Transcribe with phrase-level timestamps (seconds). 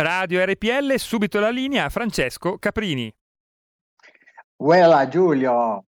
[0.00, 3.12] Radio RPL, subito la linea a Francesco Caprini.
[4.58, 5.86] Uela Giulio,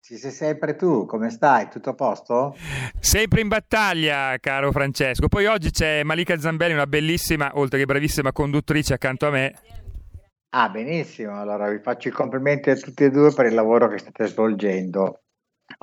[0.00, 1.68] ci sei sempre tu, come stai?
[1.68, 2.56] Tutto a posto?
[2.98, 5.28] Sempre in battaglia, caro Francesco.
[5.28, 9.54] Poi oggi c'è Malika Zambelli, una bellissima, oltre che bravissima conduttrice accanto a me.
[10.50, 13.98] Ah, benissimo, allora vi faccio i complimenti a tutti e due per il lavoro che
[13.98, 15.23] state svolgendo.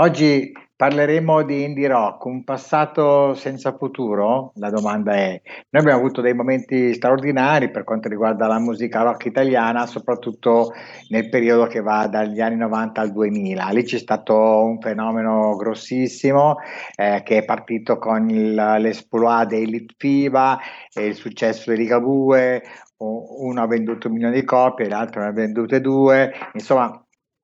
[0.01, 4.51] Oggi parleremo di indie rock, un passato senza futuro?
[4.55, 5.39] La domanda è.
[5.69, 10.71] Noi abbiamo avuto dei momenti straordinari per quanto riguarda la musica rock italiana, soprattutto
[11.09, 13.69] nel periodo che va dagli anni 90 al 2000.
[13.69, 16.55] Lì c'è stato un fenomeno grossissimo
[16.95, 20.57] eh, che è partito con il, l'esploit dei Litfiba
[20.91, 22.63] e il successo di Ligabue,
[22.97, 26.91] uno ha venduto un milione di copie, l'altro ne ha vendute due, insomma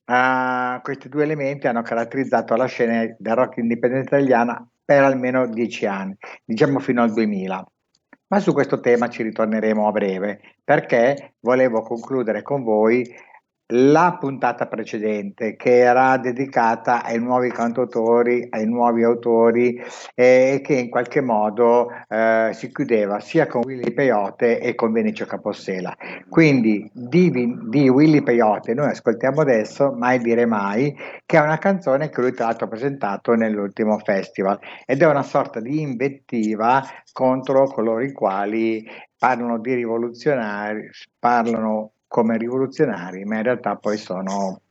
[0.10, 5.86] Uh, questi due elementi hanno caratterizzato la scena del rock indipendente italiana per almeno dieci
[5.86, 7.66] anni, diciamo fino al 2000.
[8.28, 13.06] Ma su questo tema ci ritorneremo a breve perché volevo concludere con voi
[13.72, 19.76] la puntata precedente che era dedicata ai nuovi cantautori, ai nuovi autori
[20.16, 24.94] e eh, che in qualche modo eh, si chiudeva sia con Willy Peyote e con
[24.94, 25.96] Vinicio Capossela.
[26.30, 27.30] Quindi di,
[27.70, 30.96] di Willy Peyote noi ascoltiamo adesso Mai dire mai,
[31.26, 35.24] che è una canzone che lui tra l'altro ha presentato nell'ultimo festival ed è una
[35.24, 43.44] sorta di invettiva contro coloro i quali parlano di rivoluzionari, parlano come rivoluzionari, ma in
[43.44, 44.62] realtà poi sono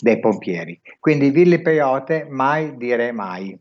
[0.00, 0.80] dei pompieri.
[1.00, 3.58] Quindi Ville Peyote, mai dire mai.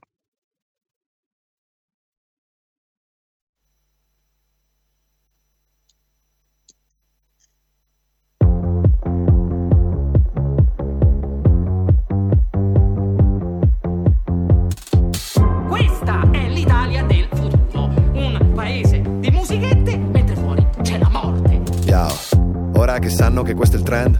[22.82, 24.20] Ora che sanno che questo è il trend,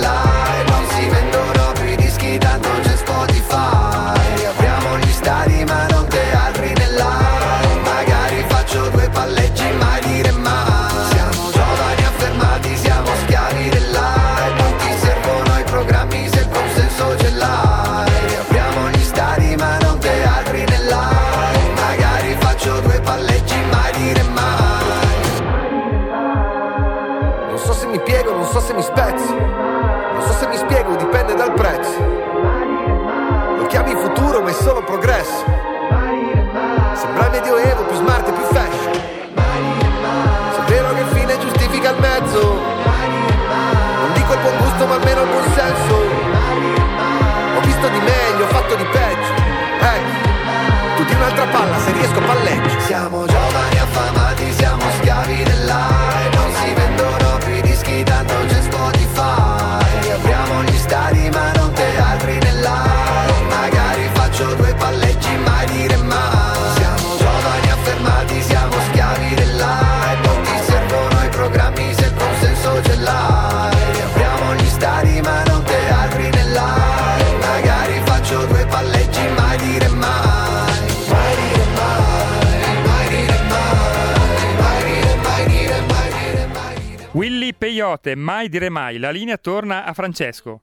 [87.91, 88.97] Peyote, mai dire mai.
[88.99, 90.61] La linea torna a Francesco.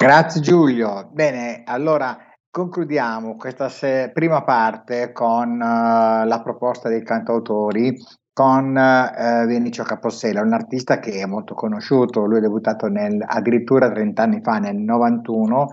[0.00, 1.08] Grazie Giulio.
[1.12, 2.18] Bene, allora
[2.50, 7.96] concludiamo questa se- prima parte con uh, la proposta dei cantautori
[8.32, 13.92] con uh, Vinicio Capossela, un artista che è molto conosciuto, lui è debuttato nel, addirittura
[13.92, 15.68] 30 anni fa, nel 91,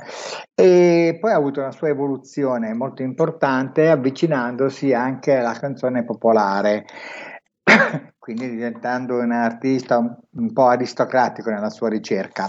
[0.53, 6.85] e poi ha avuto una sua evoluzione molto importante avvicinandosi anche alla canzone popolare
[8.21, 12.47] quindi diventando un artista un, un po' aristocratico nella sua ricerca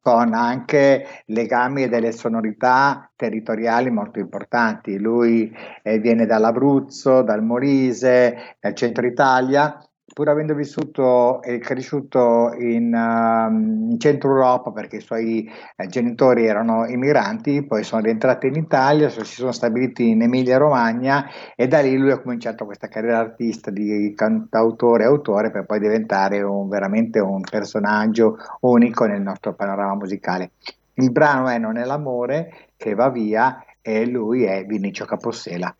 [0.00, 4.98] con anche legami e delle sonorità territoriali molto importanti.
[4.98, 9.78] Lui eh, viene dall'Abruzzo, dal Molise, dal centro Italia
[10.20, 16.44] pur avendo vissuto e cresciuto in, uh, in, centro Europa perché i suoi eh, genitori
[16.44, 21.26] erano immigranti, poi sono rientrati in Italia, si sono stabiliti in Emilia Romagna
[21.56, 25.80] e da lì lui ha cominciato questa carriera artista di cantautore e autore per poi
[25.80, 30.50] diventare un, veramente un personaggio unico nel nostro panorama musicale.
[30.96, 35.74] Il brano è Non è l'amore che va via e lui è Vinicio Capossela.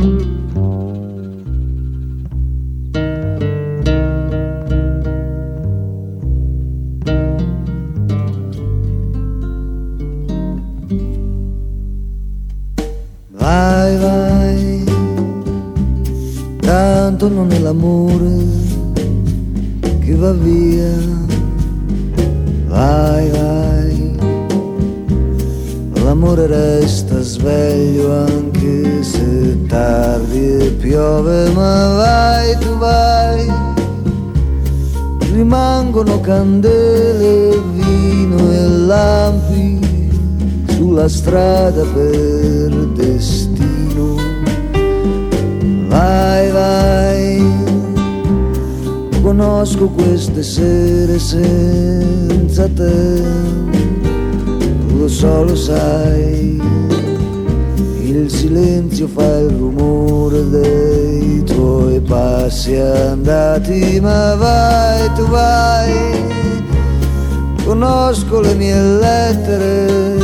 [0.00, 0.08] Vai,
[13.98, 14.84] vai,
[16.60, 18.46] tanto non è l'amore
[20.00, 20.96] che va via.
[22.68, 23.69] Vai, vai,
[26.20, 33.50] l'amore resta sveglio anche se tardi e piove, ma vai, tu vai.
[35.32, 39.78] Rimangono candele, vino e lampi
[40.68, 44.16] sulla strada per destino.
[45.88, 47.42] Vai, vai,
[49.22, 53.22] conosco queste sere senza te,
[55.00, 56.60] lo so, lo sai,
[58.02, 65.92] il silenzio fa il rumore dei tuoi passi andati, ma vai, tu vai,
[67.64, 70.18] conosco le mie lettere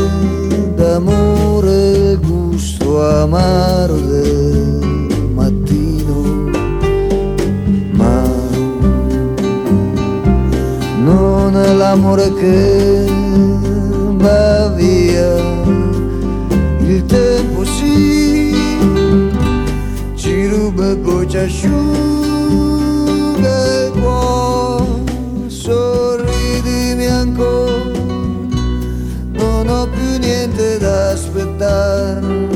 [0.75, 6.51] d'amore il gusto amaro del mattino,
[7.93, 8.23] ma
[11.03, 13.06] non è l'amore che
[21.25, 21.77] ci asciuga
[23.85, 24.85] il cuore,
[25.49, 27.77] sorridimi ancora
[29.67, 32.49] non ho più niente da aspettare,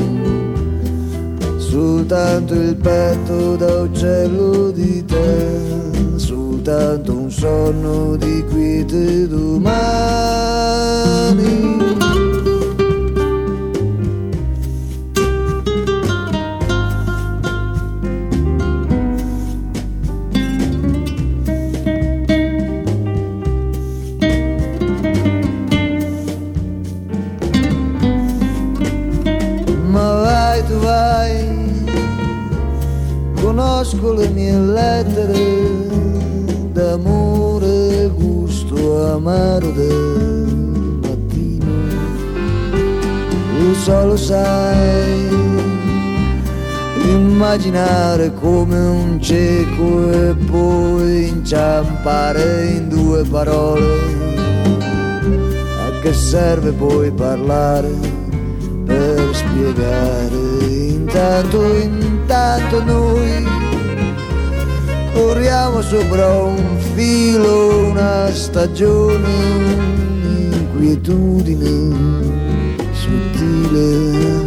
[1.57, 5.59] soltanto il petto da uccello di te,
[6.15, 9.71] soltanto un sonno di quiete domani.
[34.01, 35.59] Conosco le mie lettere
[36.73, 41.71] d'amore, gusto amaro del mattino.
[43.59, 45.27] Lo so, lo sai,
[47.03, 54.19] immaginare come un cieco e poi inciampare in due parole.
[55.77, 57.91] A che serve poi parlare
[58.83, 60.39] per spiegare?
[60.69, 63.50] Intanto, intanto noi
[65.41, 69.27] corriamo sopra un filo, una stagione,
[70.21, 71.95] un'inquietudine
[72.91, 74.45] sottile,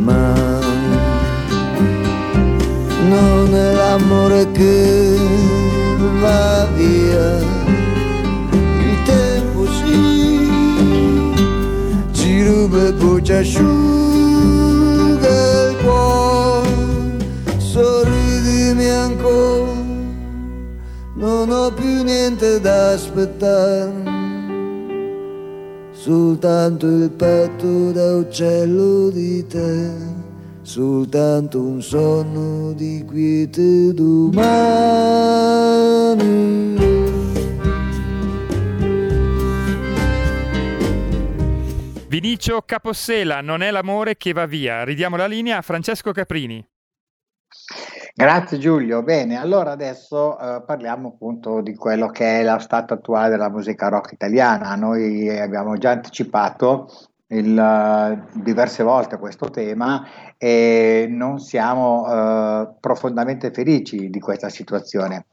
[0.00, 0.34] ma
[3.08, 5.16] non è l'amore che
[6.20, 7.38] va via,
[8.50, 10.50] il tempo sì,
[12.12, 13.32] ci ruba e poi ci
[22.08, 23.92] niente da aspettare,
[25.92, 29.90] soltanto il petto da uccello di te,
[30.62, 34.36] soltanto un sonno di quiete domani.
[42.08, 44.82] Vinicio Capossela, non è l'amore che va via.
[44.82, 46.66] Ridiamo la linea a Francesco Caprini.
[48.18, 49.04] Grazie Giulio.
[49.04, 53.86] Bene, allora adesso eh, parliamo appunto di quello che è lo stato attuale della musica
[53.86, 54.74] rock italiana.
[54.74, 56.90] Noi abbiamo già anticipato
[57.28, 60.04] il, eh, diverse volte questo tema
[60.36, 65.26] e non siamo eh, profondamente felici di questa situazione.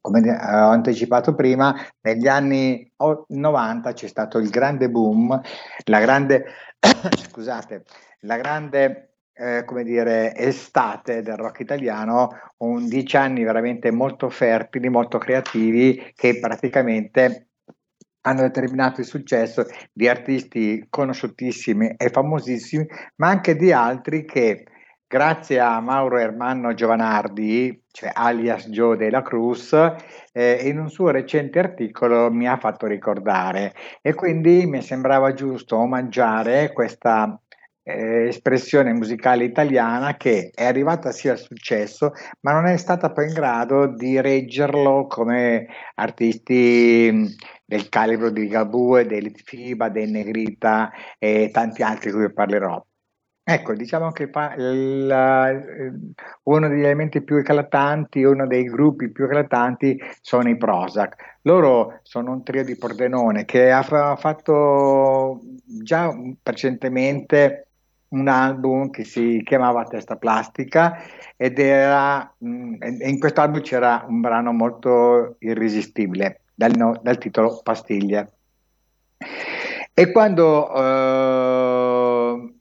[0.00, 2.90] Come eh, ho anticipato prima, negli anni
[3.28, 5.38] 90 c'è stato il grande boom,
[5.84, 6.46] la grande,
[7.28, 7.84] scusate,
[8.20, 14.88] la grande eh, come dire, estate del rock italiano, un dieci anni veramente molto fertili,
[14.88, 17.48] molto creativi, che praticamente
[18.22, 22.86] hanno determinato il successo di artisti conosciutissimi e famosissimi,
[23.16, 24.64] ma anche di altri che
[25.06, 29.72] grazie a Mauro Ermanno Giovanardi, cioè alias Joe della Cruz,
[30.32, 33.74] eh, in un suo recente articolo mi ha fatto ricordare.
[34.00, 37.38] E quindi mi sembrava giusto omaggiare questa
[37.84, 43.28] eh, espressione musicale italiana che è arrivata sì al successo, ma non è stata poi
[43.28, 51.50] in grado di reggerlo come artisti del calibro di Gabue, dei Litfiba, dei Negrita e
[51.52, 52.84] tanti altri di cui parlerò.
[53.46, 54.22] Ecco, diciamo che
[54.56, 56.00] il,
[56.44, 61.38] uno degli elementi più eclatanti, uno dei gruppi più eclatanti sono i Prozac.
[61.42, 66.10] Loro sono un trio di Pordenone che ha fatto già
[66.42, 67.66] recentemente
[68.14, 70.96] un album che si chiamava Testa Plastica
[71.36, 78.32] ed era, mh, in questo album c'era un brano molto irresistibile dal, dal titolo Pastiglie.
[79.96, 81.53] E quando, uh,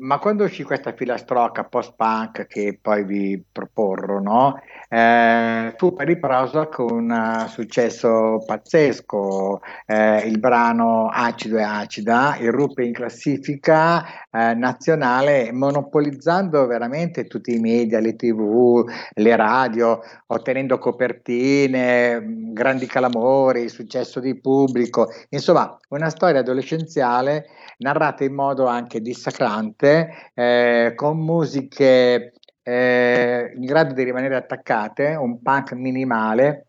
[0.03, 4.59] ma quando uscì questa filastrocca post-punk che poi vi proporrò, no?
[4.89, 12.35] Eh, fu per i Prozac un uh, successo pazzesco, eh, il brano Acido e Acida
[12.37, 20.79] irruppe in classifica eh, nazionale monopolizzando veramente tutti i media, le tv, le radio, ottenendo
[20.79, 27.45] copertine, grandi calamori, successo di pubblico, insomma una storia adolescenziale
[27.79, 35.41] narrata in modo anche dissacrante, eh, con musiche eh, in grado di rimanere attaccate, un
[35.41, 36.67] punk minimale,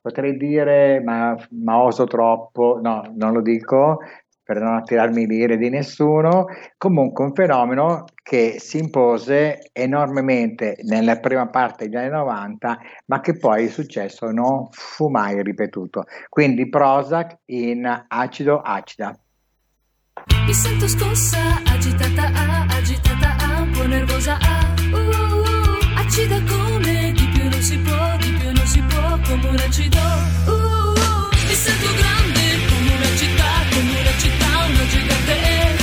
[0.00, 3.98] potrei dire, ma, ma oso troppo, no, non lo dico
[4.48, 6.46] per non attirarmi l'ire di nessuno,
[6.78, 13.36] comunque un fenomeno che si impose enormemente nella prima parte degli anni 90, ma che
[13.36, 16.04] poi il successo non fu mai ripetuto.
[16.30, 19.14] Quindi Prozac in acido acida.
[20.46, 26.40] Mi sento scossa, agitata, ah, agitata, ah, un po' nervosa, ah, uh, uh, uh, acida
[26.48, 30.00] come di più non si può, di più non si può, come un acido,
[30.46, 35.36] uh, uh, mi sento grande come una città, come una città, una gigante,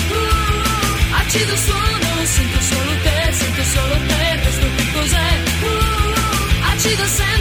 [0.09, 5.29] uh, uh, acido suono, sento solo te, sento solo te, questo che cos'è,
[5.61, 7.34] uh, uh, acido sempre,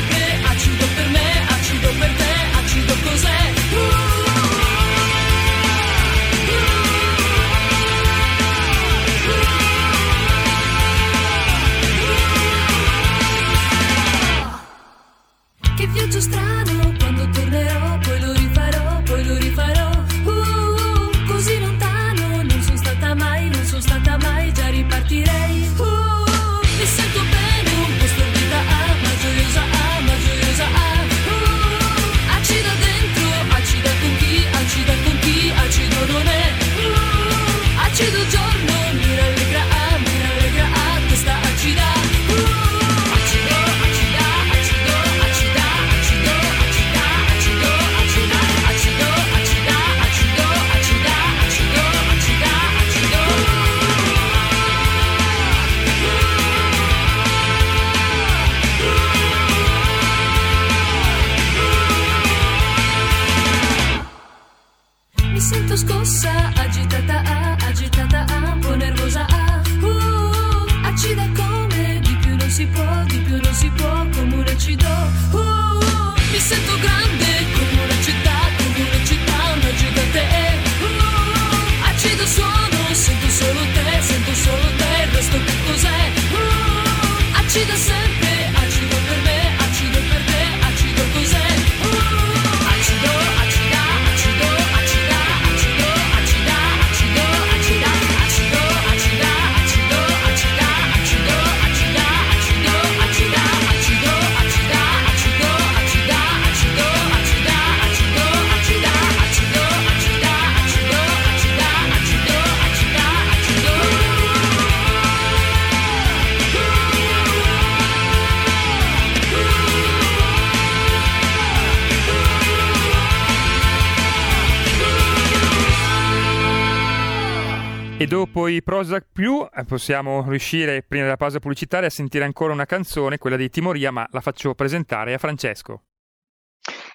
[128.45, 132.53] E dopo i Prozac più eh, possiamo riuscire, prima della pausa pubblicitaria, a sentire ancora
[132.53, 135.85] una canzone, quella di Timoria, ma la faccio presentare a Francesco.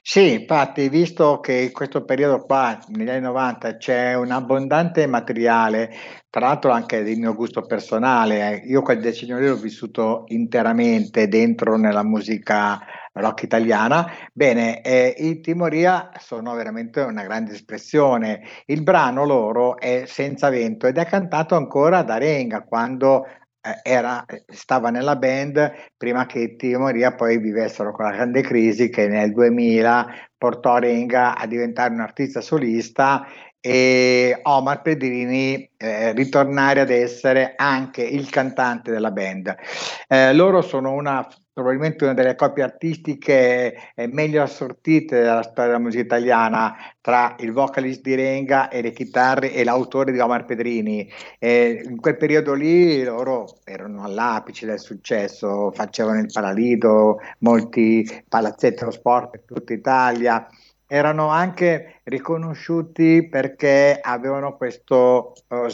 [0.02, 5.92] Sì, infatti, visto che in questo periodo qua, negli anni 90, c'è un abbondante materiale,
[6.30, 11.28] tra l'altro anche di mio gusto personale, eh, io quel decennio lì l'ho vissuto interamente
[11.28, 12.80] dentro nella musica
[13.14, 18.42] rock italiana, bene, eh, i Timoria sono veramente una grande espressione.
[18.66, 23.26] Il brano loro è Senza vento ed è cantato ancora da Renga quando
[23.62, 28.90] eh, era, stava nella band prima che Timo Maria poi vivessero con la grande crisi
[28.90, 33.26] che nel 2000 portò Renga a diventare un artista solista
[33.62, 39.54] e Omar Pedrini eh, ritornare ad essere anche il cantante della band.
[40.08, 41.28] Eh, loro sono una
[41.60, 47.52] probabilmente una delle coppie artistiche eh, meglio assortite della storia della musica italiana tra il
[47.52, 51.12] vocalist di Renga e le chitarre e l'autore di Omar Pedrini.
[51.38, 58.84] Eh, in quel periodo lì loro erano all'apice del successo, facevano il paralido, molti palazzetti
[58.84, 60.48] allo sport per tutta Italia
[60.92, 65.68] erano anche riconosciuti perché avevano questo uh,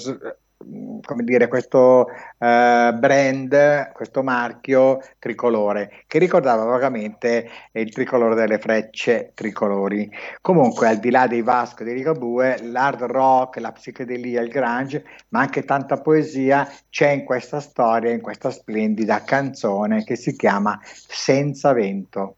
[1.04, 9.32] come dire, questo eh, brand, questo marchio tricolore che ricordava vagamente il tricolore delle frecce
[9.34, 10.10] tricolori.
[10.42, 15.06] Comunque, al di là dei Vasco e dei Ligabue, l'hard rock, la psichedelia, il grunge,
[15.30, 20.80] ma anche tanta poesia c'è in questa storia, in questa splendida canzone che si chiama
[20.84, 22.38] Senza vento.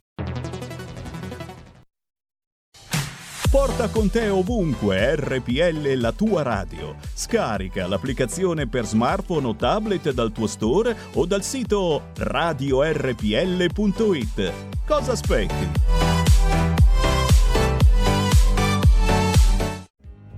[3.51, 6.95] Porta con te ovunque RPL la tua radio.
[7.13, 12.93] Scarica l'applicazione per smartphone o tablet dal tuo store o dal sito radiorpl.it.
[14.87, 15.69] Cosa aspetti?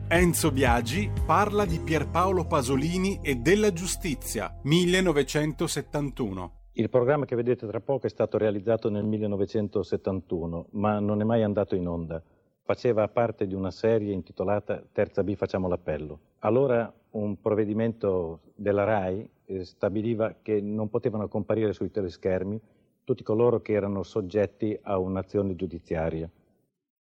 [0.07, 6.61] Enzo Biagi parla di Pierpaolo Pasolini e della giustizia, 1971.
[6.71, 11.43] Il programma che vedete tra poco è stato realizzato nel 1971, ma non è mai
[11.43, 12.19] andato in onda.
[12.65, 16.19] Faceva parte di una serie intitolata Terza B facciamo l'appello.
[16.39, 22.59] Allora un provvedimento della RAI eh, stabiliva che non potevano comparire sui teleschermi
[23.03, 26.29] tutti coloro che erano soggetti a un'azione giudiziaria.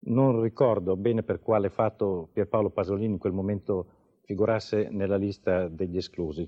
[0.05, 3.85] Non ricordo bene per quale fatto Pierpaolo Pasolini in quel momento
[4.23, 6.45] figurasse nella lista degli esclusi.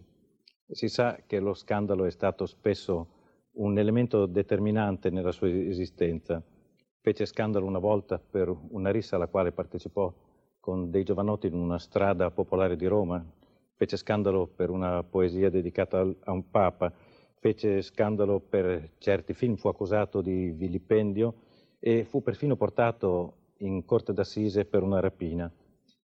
[0.67, 3.07] Si sa che lo scandalo è stato spesso
[3.53, 6.43] un elemento determinante nella sua esistenza.
[7.05, 10.11] Fece scandalo una volta per una rissa alla quale partecipò
[10.59, 13.23] con dei giovanotti in una strada popolare di Roma,
[13.75, 16.91] fece scandalo per una poesia dedicata a un papa,
[17.37, 21.35] fece scandalo per certi film, fu accusato di vilipendio
[21.77, 25.47] e fu perfino portato in corte d'assise per una rapina.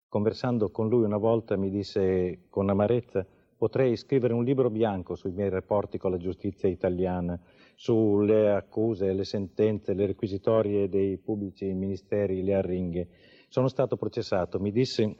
[0.09, 3.23] Conversando con lui una volta mi disse con amarezza
[3.57, 7.39] potrei scrivere un libro bianco sui miei rapporti con la giustizia italiana,
[7.75, 13.07] sulle accuse, le sentenze, le requisitorie dei pubblici ministeri, le arringhe.
[13.49, 15.15] Sono stato processato, mi disse,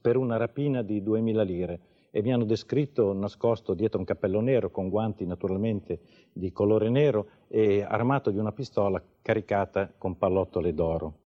[0.00, 1.80] per una rapina di 2000 lire
[2.10, 6.00] e mi hanno descritto nascosto dietro un cappello nero con guanti naturalmente
[6.32, 11.29] di colore nero e armato di una pistola caricata con pallottole d'oro.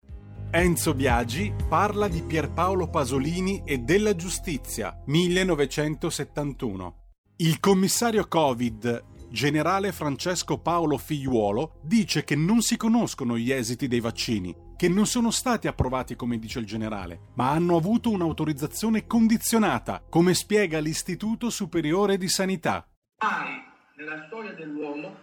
[0.56, 7.08] Enzo Biagi parla di Pierpaolo Pasolini e della giustizia, 1971.
[7.38, 13.98] Il commissario Covid, generale Francesco Paolo Figliuolo, dice che non si conoscono gli esiti dei
[13.98, 20.04] vaccini, che non sono stati approvati come dice il generale, ma hanno avuto un'autorizzazione condizionata,
[20.08, 22.86] come spiega l'Istituto Superiore di Sanità.
[23.18, 23.60] Mai
[23.96, 25.16] nella storia dell'uomo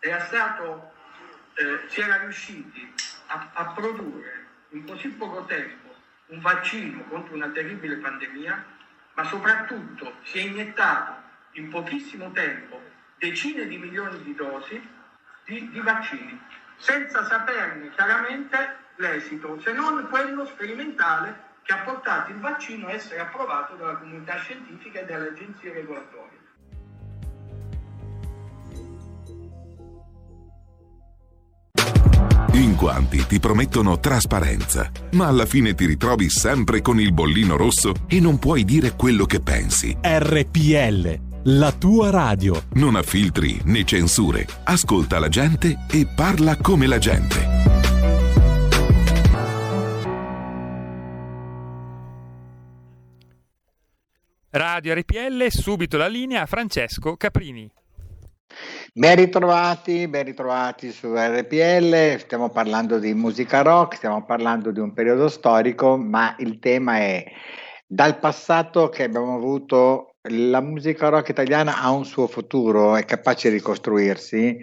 [0.00, 0.92] era stato,
[1.56, 2.90] eh, si era riusciti
[3.26, 4.35] a, a produrre
[4.70, 5.94] in così poco tempo
[6.26, 8.64] un vaccino contro una terribile pandemia,
[9.14, 11.14] ma soprattutto si è iniettato
[11.52, 12.80] in pochissimo tempo
[13.18, 14.94] decine di milioni di dosi
[15.44, 16.38] di, di vaccini,
[16.76, 23.20] senza saperne chiaramente l'esito, se non quello sperimentale che ha portato il vaccino a essere
[23.20, 26.35] approvato dalla comunità scientifica e dalle agenzie regolatorie.
[32.56, 37.92] In quanti ti promettono trasparenza, ma alla fine ti ritrovi sempre con il bollino rosso
[38.08, 39.94] e non puoi dire quello che pensi.
[40.00, 41.20] RPL,
[41.52, 42.62] la tua radio.
[42.72, 44.46] Non ha filtri né censure.
[44.64, 47.54] Ascolta la gente e parla come la gente.
[54.48, 57.70] Radio RPL, subito la linea a Francesco Caprini.
[58.92, 64.92] Ben ritrovati, ben ritrovati su RPL, stiamo parlando di musica rock, stiamo parlando di un
[64.92, 67.24] periodo storico, ma il tema è
[67.86, 73.50] dal passato che abbiamo avuto la musica rock italiana ha un suo futuro, è capace
[73.50, 74.58] di ricostruirsi.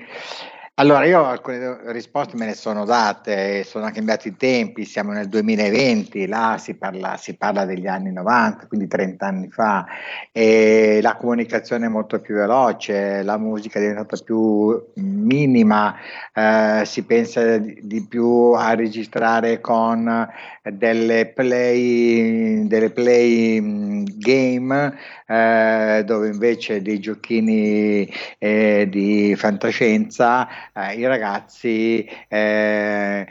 [0.77, 6.25] Allora, io alcune risposte me ne sono date, sono cambiati i tempi, siamo nel 2020,
[6.25, 9.85] là si parla, si parla degli anni 90, quindi 30 anni fa,
[10.31, 15.95] la comunicazione è molto più veloce, la musica è diventata più minima,
[16.33, 20.27] eh, si pensa di, di più a registrare con
[20.63, 28.09] delle play, delle play mh, game eh, dove invece dei giochini
[28.39, 33.27] eh, di fantascienza eh, i ragazzi eh,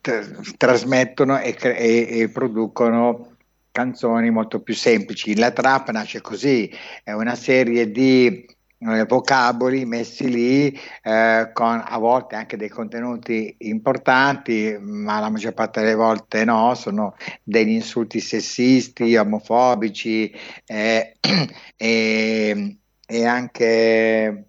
[0.00, 3.36] t- trasmettono e, cre- e, e producono
[3.70, 5.36] canzoni molto più semplici.
[5.36, 6.70] La trap nasce così,
[7.02, 8.46] è una serie di
[8.86, 15.54] eh, vocaboli messi lì eh, con a volte anche dei contenuti importanti, ma la maggior
[15.54, 20.32] parte delle volte no, sono degli insulti sessisti, omofobici
[20.66, 21.16] eh,
[21.76, 24.44] e, e, anche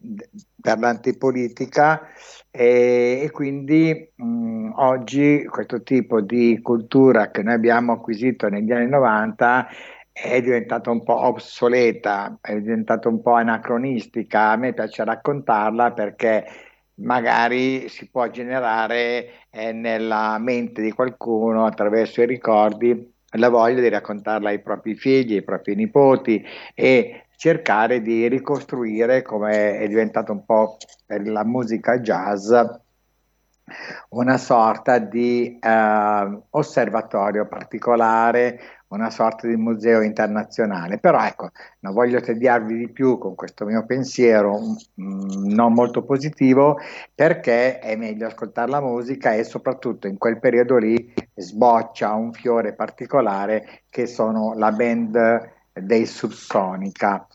[0.66, 2.08] per l'antipolitica.
[2.50, 8.90] E, e quindi mh, oggi questo tipo di cultura che noi abbiamo acquisito negli anni
[8.90, 9.68] 90
[10.12, 14.52] è diventata un po' obsoleta, è diventata un po' anacronistica.
[14.52, 16.46] A me piace raccontarla perché
[16.96, 23.90] magari si può generare eh, nella mente di qualcuno attraverso i ricordi la voglia di
[23.90, 26.42] raccontarla ai propri figli, ai propri nipoti
[26.74, 32.52] e cercare di ricostruire come è diventato un po' per la musica jazz
[34.10, 41.00] una sorta di eh, osservatorio particolare una sorta di museo internazionale.
[41.00, 46.04] Però ecco, non voglio tediarvi di più con questo mio pensiero mh, mm, non molto
[46.04, 46.78] positivo,
[47.14, 52.74] perché è meglio ascoltare la musica e soprattutto in quel periodo lì sboccia un fiore
[52.74, 57.28] particolare che sono la band dei Subsonica.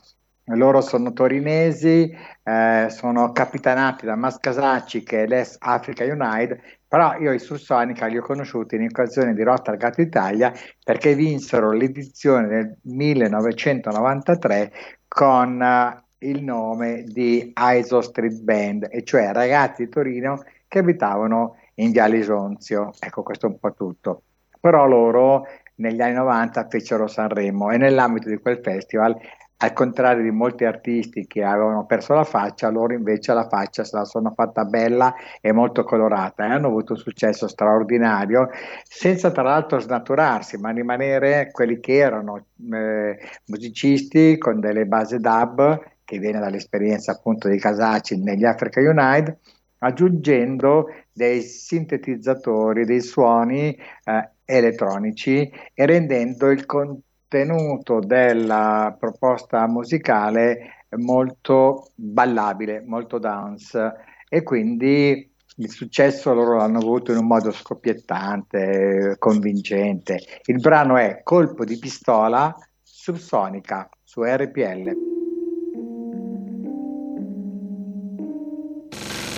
[0.45, 2.11] Loro sono torinesi,
[2.43, 8.17] eh, sono capitanati da Mascasacci che è l'ex Africa United, però io i Subsonica li
[8.17, 10.51] ho conosciuti in occasione di Rotterdam Italia
[10.83, 14.71] perché vinsero l'edizione del 1993
[15.07, 21.57] con uh, il nome di ISO Street Band, e cioè ragazzi di Torino che abitavano
[21.75, 22.91] in Viale Isonzio.
[22.99, 24.23] Ecco, questo è un po' tutto.
[24.59, 25.47] Però loro
[25.81, 27.71] negli anni 90 fecero Sanremo.
[27.71, 29.17] E nell'ambito di quel festival
[29.63, 33.95] al contrario di molti artisti che avevano perso la faccia, loro invece la faccia se
[33.95, 38.49] la sono fatta bella e molto colorata e hanno avuto un successo straordinario,
[38.83, 45.79] senza tra l'altro snaturarsi, ma rimanere quelli che erano eh, musicisti con delle basi dub,
[46.03, 49.37] che viene dall'esperienza appunto di Casacci negli Africa United,
[49.77, 61.91] aggiungendo dei sintetizzatori, dei suoni eh, elettronici e rendendo il contenuto della proposta musicale molto
[61.95, 63.93] ballabile, molto dance
[64.27, 70.19] e quindi il successo loro l'hanno avuto in un modo scoppiettante, convincente.
[70.45, 74.95] Il brano è Colpo di pistola subsonica su RPL.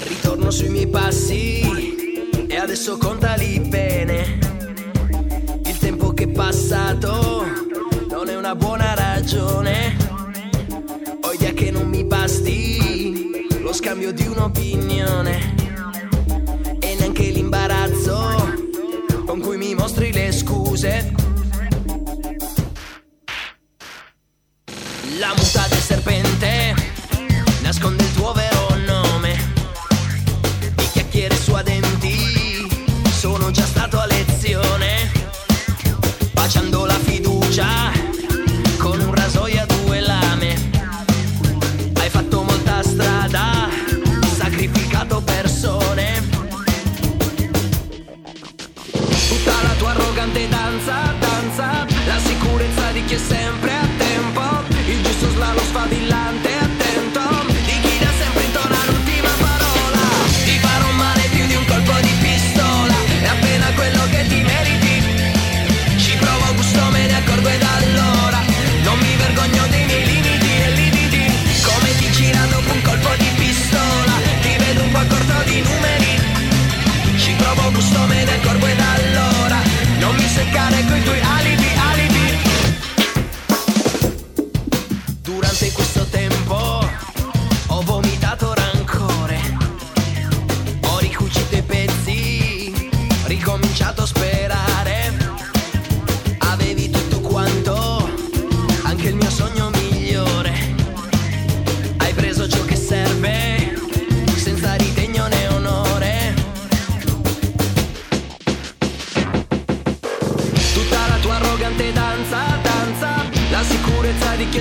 [0.08, 1.62] Ritorno sui miei passi
[2.48, 3.93] e adesso che è
[6.34, 7.46] passato
[8.10, 9.96] non è una buona ragione.
[11.22, 15.56] Ho idea che non mi basti lo scambio di un'opinione
[16.80, 18.72] e neanche l'imbarazzo
[19.26, 21.14] con cui mi mostri le scuse.
[25.20, 26.63] La muta del serpente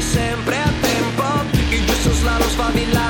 [0.01, 1.23] sempre a tempo.
[1.71, 3.02] Il giusto slalom sfavillante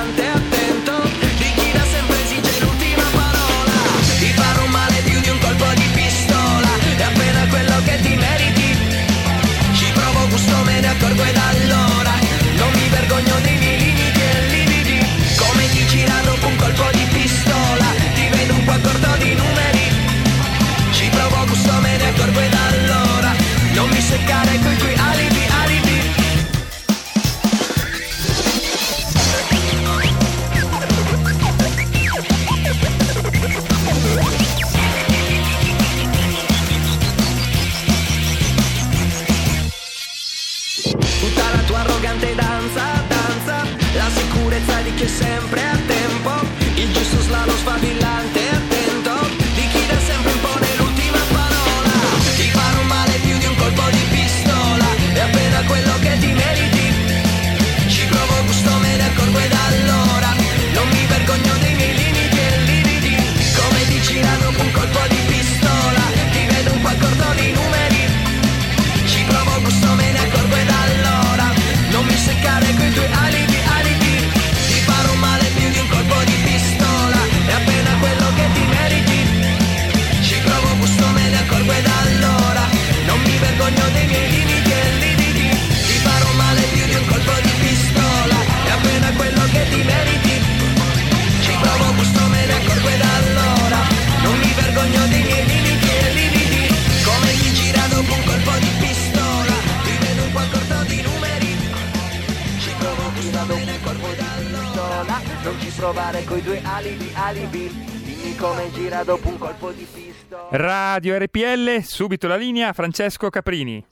[106.72, 112.72] alibi, alibi Dimmi come gira dopo un colpo di pistola Radio RPL, subito la linea
[112.72, 113.84] Francesco Caprini.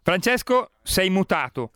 [0.00, 1.72] Francesco, sei mutato.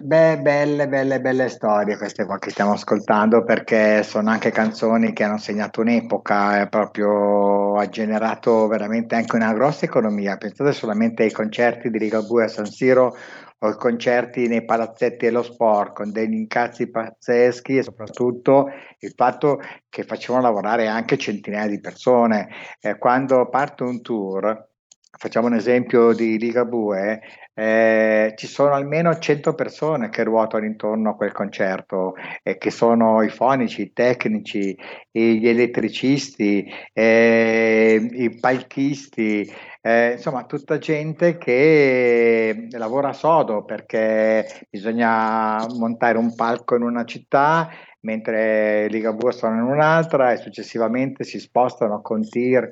[0.00, 5.24] Beh, belle, belle, belle storie queste qua che stiamo ascoltando perché sono anche canzoni che
[5.24, 10.36] hanno segnato un'epoca, eh, proprio ha generato veramente anche una grossa economia.
[10.36, 13.16] Pensate solamente ai concerti di Ligabue a San Siro
[13.60, 20.04] o concerti nei palazzetti dello sport con degli incazzi pazzeschi e soprattutto il fatto che
[20.04, 22.48] facevano lavorare anche centinaia di persone.
[22.80, 24.68] Eh, quando parte un tour,
[25.10, 27.20] facciamo un esempio di Ligabue,
[27.54, 33.22] eh, ci sono almeno 100 persone che ruotano intorno a quel concerto, eh, che sono
[33.22, 34.78] i fonici, i tecnici,
[35.10, 39.52] gli elettricisti, eh, i palchisti,
[39.88, 47.70] eh, insomma tutta gente che lavora sodo perché bisogna montare un palco in una città
[48.00, 52.68] mentre Ligabue sono in un'altra e successivamente si spostano con tir,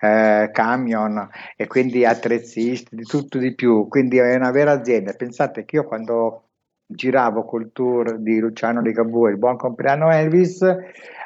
[0.00, 5.12] eh, camion e quindi attrezzisti, di tutto di più, quindi è una vera azienda.
[5.12, 6.48] Pensate che io quando
[6.84, 10.62] giravo col tour di Luciano Ligabue, il buon compleanno Elvis,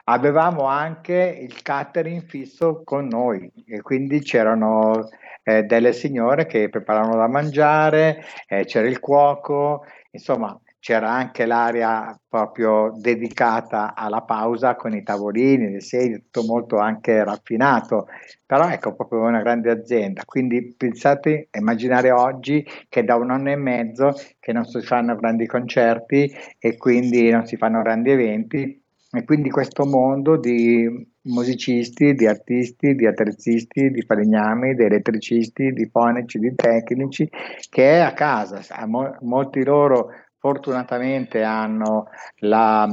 [0.04, 5.08] avevamo anche il catering fisso con noi e quindi c'erano
[5.42, 12.18] eh, delle signore che preparavano da mangiare, eh, c'era il cuoco, insomma c'era anche l'area
[12.26, 18.06] proprio dedicata alla pausa con i tavolini, le sedie, tutto molto anche raffinato,
[18.46, 20.22] però ecco proprio una grande azienda.
[20.24, 25.46] Quindi pensate, immaginare oggi che da un anno e mezzo che non si fanno grandi
[25.46, 32.26] concerti e quindi non si fanno grandi eventi e quindi questo mondo di musicisti, di
[32.26, 37.28] artisti, di attrezzisti, di falegnami, di elettricisti, di fonici, di tecnici
[37.68, 42.08] che è a casa, Sa- mo- molti loro fortunatamente hanno
[42.38, 42.88] la,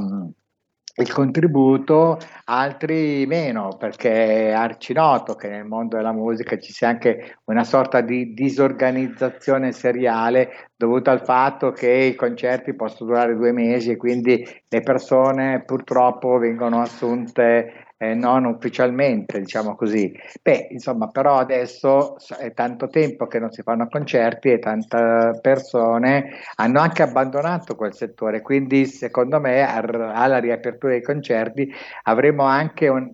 [0.96, 7.38] il contributo, altri meno, perché è arcinoto che nel mondo della musica ci sia anche
[7.44, 13.92] una sorta di disorganizzazione seriale dovuta al fatto che i concerti possono durare due mesi
[13.92, 20.12] e quindi le persone purtroppo vengono assunte eh, non ufficialmente, diciamo così.
[20.40, 26.30] Beh, insomma, però adesso è tanto tempo che non si fanno concerti e tante persone
[26.56, 31.70] hanno anche abbandonato quel settore, quindi secondo me ar- alla riapertura dei concerti
[32.04, 33.12] avremo anche un-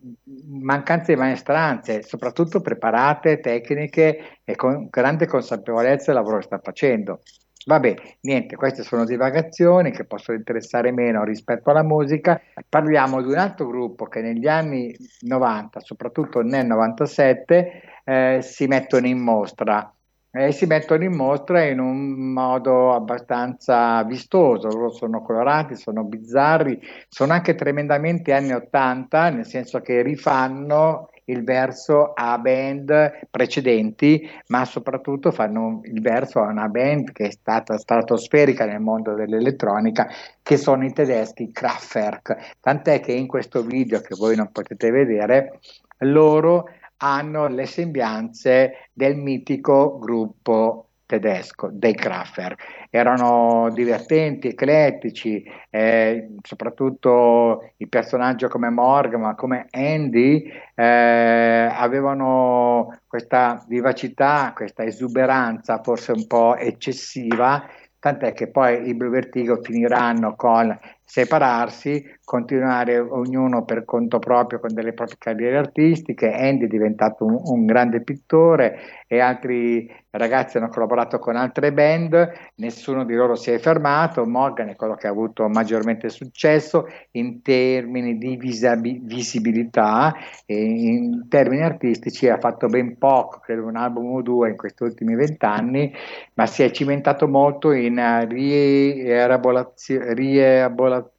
[0.61, 7.21] mancanza di maestranze, soprattutto preparate, tecniche e con grande consapevolezza del lavoro che sta facendo.
[7.67, 12.39] Vabbè, niente, queste sono divagazioni che possono interessare meno rispetto alla musica.
[12.69, 19.07] Parliamo di un altro gruppo che negli anni 90, soprattutto nel 97, eh, si mettono
[19.07, 19.89] in mostra.
[20.37, 26.81] e si mettono in mostra in un modo abbastanza vistoso, loro sono colorati, sono bizzarri,
[27.09, 34.65] sono anche tremendamente anni 80, nel senso che rifanno il verso a band precedenti, ma
[34.65, 40.09] soprattutto fanno il verso a una band che è stata stratosferica nel mondo dell'elettronica,
[40.43, 42.57] che sono i tedeschi Kraftwerk.
[42.61, 45.61] Tant'è che in questo video che voi non potete vedere,
[45.99, 46.69] loro
[46.99, 52.89] hanno le sembianze del mitico gruppo tedesco dei Kraftwerk.
[52.91, 63.65] Erano divertenti, eclettici, eh, soprattutto i personaggi come Morgan, ma come Andy, eh, avevano questa
[63.69, 67.67] vivacità, questa esuberanza forse un po' eccessiva,
[67.99, 74.73] tant'è che poi i Blue Vertigo finiranno con separarsi, continuare ognuno per conto proprio con
[74.73, 76.33] delle proprie carriere artistiche.
[76.33, 82.33] Andy è diventato un, un, grande pittore e altri ragazzi hanno collaborato con altre band,
[82.57, 84.25] nessuno di loro si è fermato.
[84.25, 90.15] Morgan è quello che ha avuto maggiormente successo in termini di visabi- visibilità
[90.47, 94.83] e in termini artistici ha fatto ben poco, credo un album o due in questi
[94.85, 95.93] ultimi vent'anni,
[96.35, 100.15] ma si è cimentato molto in rielaborazione.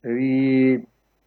[0.00, 0.86] ri,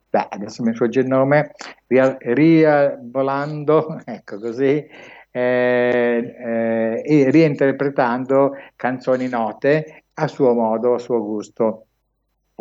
[0.10, 1.52] beh, adesso mi sfugge il nome,
[1.88, 4.86] riabolando, ecco così,
[5.32, 11.86] eh, eh, e reinterpretando canzoni note a suo modo, a suo gusto.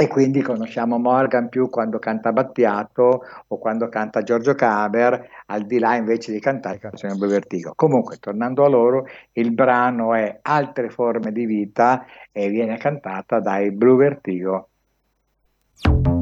[0.00, 5.80] E quindi conosciamo Morgan più quando canta Battiato o quando canta Giorgio Caber, al di
[5.80, 7.72] là invece di cantare canzoni Blue Vertigo.
[7.74, 13.72] Comunque, tornando a loro, il brano è Altre forme di vita e viene cantata dai
[13.72, 14.68] Blue Vertigo.
[15.80, 16.17] Ci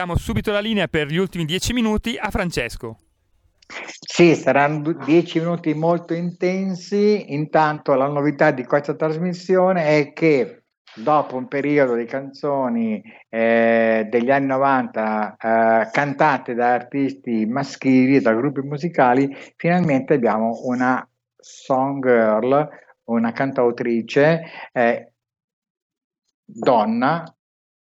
[0.00, 2.96] RPL, ridiamo subito la linea per gli ultimi dieci minuti a Francesco.
[3.66, 7.32] Sì, saranno dieci minuti molto intensi.
[7.34, 14.30] Intanto la novità di questa trasmissione è che dopo un periodo di canzoni eh, degli
[14.30, 22.02] anni 90 eh, cantate da artisti maschili e da gruppi musicali, finalmente abbiamo una song
[22.02, 22.68] girl,
[23.04, 24.42] una cantautrice
[24.72, 25.12] eh,
[26.44, 27.24] donna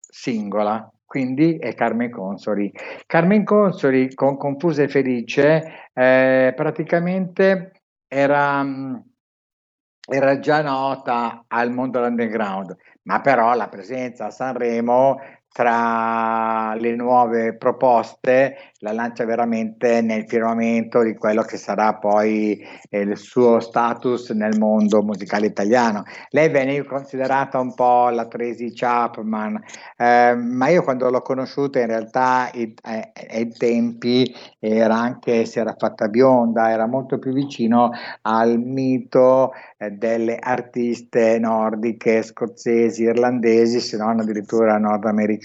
[0.01, 0.91] singola.
[1.07, 2.71] Quindi è Carmen Consoli.
[3.07, 7.71] Carmen Consoli con Confusa e Felice eh, praticamente
[8.09, 9.05] era, mh,
[10.09, 15.19] era già nota al mondo underground, ma però la presenza a Sanremo
[15.57, 23.01] tra le nuove proposte la lancia veramente nel firmamento di quello che sarà poi eh,
[23.01, 26.03] il suo status nel mondo musicale italiano.
[26.29, 29.59] Lei venne considerata un po' la Tracy Chapman,
[29.97, 35.59] eh, ma io quando l'ho conosciuta in realtà i- eh, ai tempi era anche, si
[35.59, 37.91] era fatta bionda, era molto più vicino
[38.23, 45.45] al mito eh, delle artiste nordiche, scozzesi, irlandesi, se non addirittura nordamericane.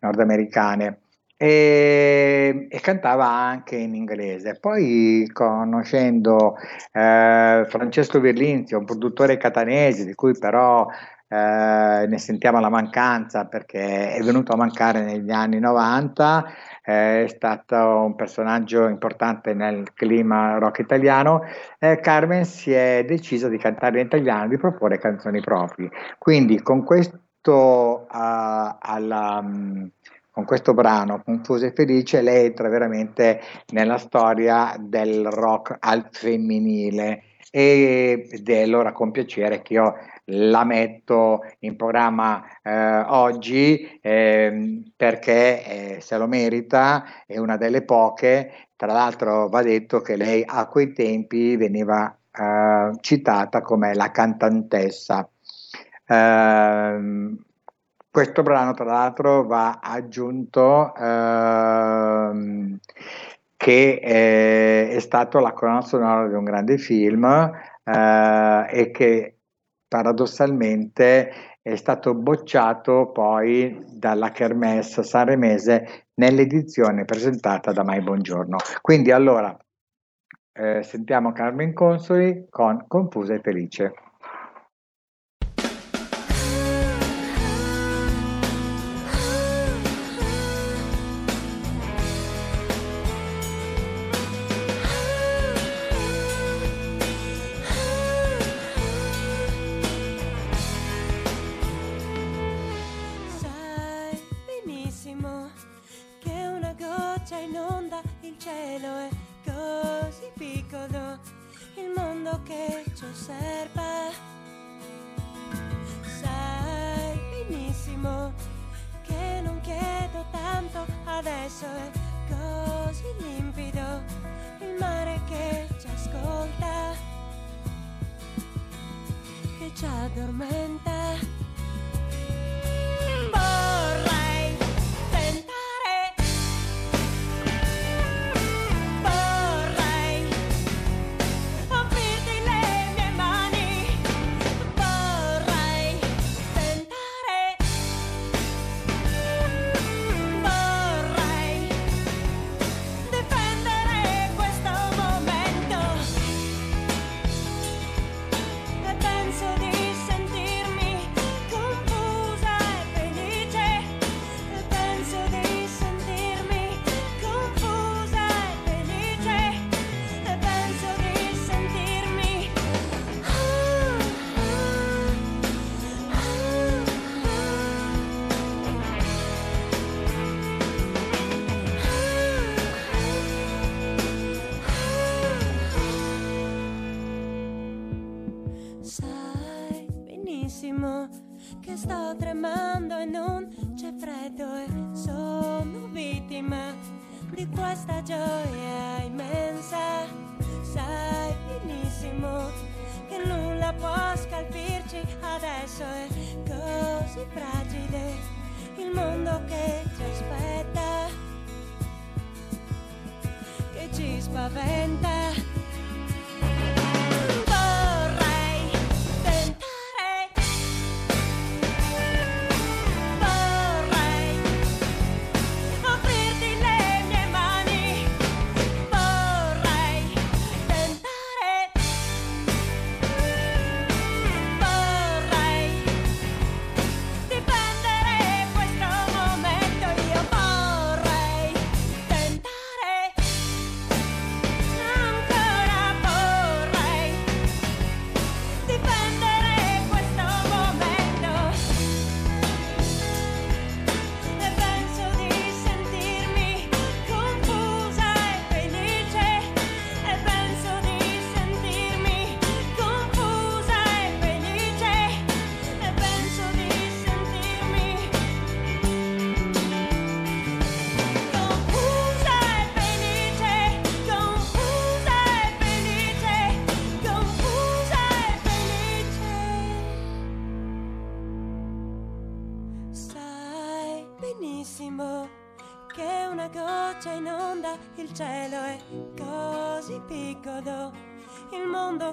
[0.00, 1.00] Nordamericane.
[1.38, 4.58] E, e cantava anche in inglese.
[4.58, 6.54] Poi conoscendo
[6.92, 10.86] eh, Francesco Virlinzio, un produttore catanese di cui però
[11.28, 16.44] eh, ne sentiamo la mancanza perché è venuto a mancare negli anni 90,
[16.84, 21.42] eh, è stato un personaggio importante nel clima rock italiano,
[22.00, 25.90] Carmen si è decisa di cantare in italiano, di proporre canzoni proprie.
[26.18, 27.18] Quindi con questo,
[27.52, 29.86] ah, alla, mm,
[30.30, 33.40] con questo brano, Confusa e Felice, lei entra veramente
[33.72, 39.94] nella storia del rock al femminile ed è allora con piacere che io
[40.26, 47.82] la metto in programma eh, oggi ehm, perché eh, se lo merita, è una delle
[47.82, 48.68] poche.
[48.76, 55.28] Tra l'altro va detto che lei a quei tempi veniva eh, citata come la cantantessa.
[56.06, 57.36] Ehm,
[58.10, 62.78] questo brano, tra l'altro, va aggiunto ehm,
[63.56, 69.36] che eh, è stato la colonna sonora di un grande film eh, e che
[69.88, 71.30] paradossalmente
[71.62, 78.56] è stato bocciato poi dalla Kermesse sanremese nell'edizione presentata da Mai Buongiorno.
[78.80, 79.56] Quindi allora
[80.52, 83.92] eh, sentiamo Carmen Consoli con Confusa e Felice.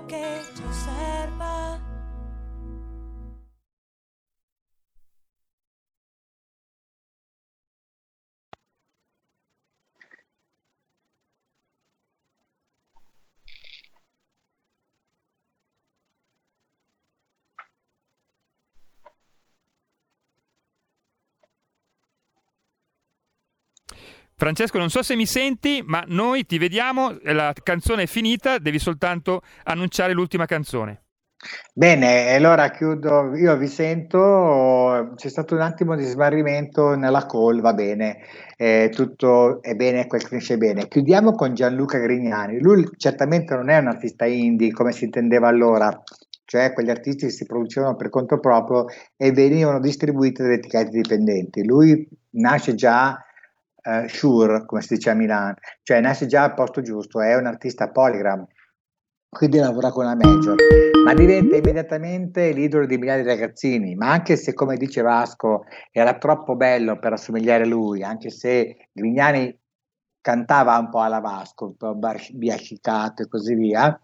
[0.09, 0.52] Il
[24.43, 28.77] Francesco, non so se mi senti, ma noi ti vediamo, la canzone è finita, devi
[28.77, 31.03] soltanto annunciare l'ultima canzone.
[31.73, 37.73] Bene, allora chiudo, io vi sento, c'è stato un attimo di smarrimento nella call, va
[37.73, 38.17] bene,
[38.57, 40.89] eh, tutto è bene, quel finisce bene.
[40.89, 46.03] Chiudiamo con Gianluca Grignani, lui certamente non è un artista indie come si intendeva allora,
[46.43, 51.63] cioè quegli artisti che si producevano per conto proprio e venivano distribuiti dalle etichette dipendenti.
[51.65, 53.17] Lui nasce già
[53.83, 57.45] eh, sure, come si dice a Milano, cioè nasce già al posto giusto, è un
[57.45, 58.45] artista polygram,
[59.29, 60.55] quindi lavora con la major,
[61.03, 66.17] ma diventa immediatamente l'idolo di migliaia di ragazzini, ma anche se come dice Vasco era
[66.17, 69.59] troppo bello per assomigliare a lui, anche se Grignani
[70.21, 71.97] cantava un po' alla Vasco, un po'
[72.31, 73.99] biascicato e così via,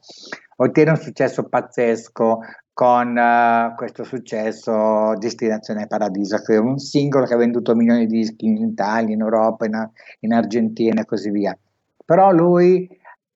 [0.58, 2.40] ottiene un successo pazzesco
[2.80, 8.20] con uh, questo successo Destinazione Paradiso, che è un singolo che ha venduto milioni di
[8.20, 11.58] dischi in Italia, in Europa, in, in Argentina e così via.
[12.06, 12.88] Però lui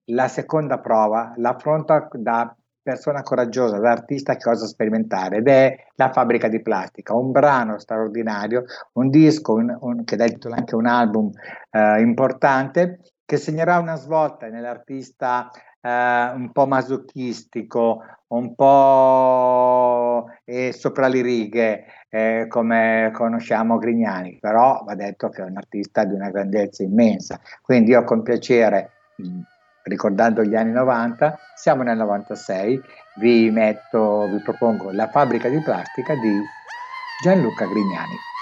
[0.06, 6.10] la seconda prova l'affronta da persona coraggiosa, da artista che osa sperimentare ed è La
[6.14, 8.64] fabbrica di plastica, un brano straordinario,
[8.94, 11.30] un disco un, un, che dà il titolo anche un album
[11.70, 15.52] eh, importante che segnerà una svolta nell'artista
[15.84, 20.30] eh, un po' masochistico, un po'
[20.72, 26.14] sopra le righe, eh, come conosciamo Grignani, però va detto che è un artista di
[26.14, 27.40] una grandezza immensa.
[27.62, 28.92] Quindi io con piacere,
[29.84, 32.82] ricordando gli anni 90, siamo nel 96,
[33.20, 36.40] vi metto, vi propongo La fabbrica di plastica di
[37.22, 38.33] Gianluca Grignani.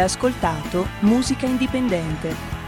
[0.00, 2.59] Ascoltato Musica Indipendente,